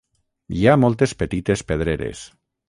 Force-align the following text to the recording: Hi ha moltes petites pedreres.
Hi 0.59 0.63
ha 0.65 0.73
moltes 0.83 1.13
petites 1.19 1.63
pedreres. 1.73 2.25